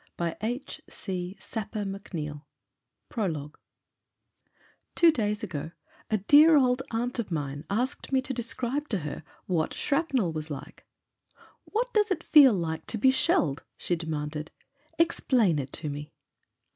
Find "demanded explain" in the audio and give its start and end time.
13.95-15.59